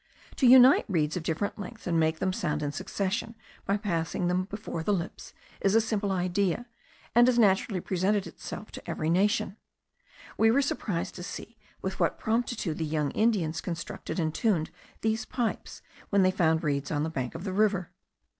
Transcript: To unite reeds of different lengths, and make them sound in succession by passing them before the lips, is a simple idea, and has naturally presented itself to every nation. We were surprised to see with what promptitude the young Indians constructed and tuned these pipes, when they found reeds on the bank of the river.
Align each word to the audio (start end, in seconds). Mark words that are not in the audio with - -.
To 0.37 0.47
unite 0.47 0.85
reeds 0.87 1.15
of 1.15 1.21
different 1.21 1.59
lengths, 1.59 1.85
and 1.85 1.99
make 1.99 2.17
them 2.17 2.33
sound 2.33 2.63
in 2.63 2.71
succession 2.71 3.35
by 3.67 3.77
passing 3.77 4.27
them 4.27 4.45
before 4.45 4.81
the 4.81 4.91
lips, 4.95 5.31
is 5.61 5.75
a 5.75 5.79
simple 5.79 6.11
idea, 6.11 6.65
and 7.13 7.27
has 7.27 7.37
naturally 7.37 7.79
presented 7.81 8.25
itself 8.25 8.71
to 8.71 8.89
every 8.89 9.11
nation. 9.11 9.57
We 10.39 10.49
were 10.49 10.63
surprised 10.63 11.13
to 11.17 11.23
see 11.23 11.55
with 11.83 11.99
what 11.99 12.17
promptitude 12.17 12.79
the 12.79 12.83
young 12.83 13.11
Indians 13.11 13.61
constructed 13.61 14.19
and 14.19 14.33
tuned 14.33 14.71
these 15.01 15.23
pipes, 15.23 15.83
when 16.09 16.23
they 16.23 16.31
found 16.31 16.63
reeds 16.63 16.89
on 16.89 17.03
the 17.03 17.11
bank 17.11 17.35
of 17.35 17.43
the 17.43 17.53
river. 17.53 17.91